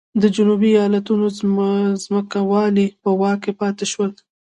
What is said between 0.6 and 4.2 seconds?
ایالتونو ځمکوالو په واک کې پاتې شول.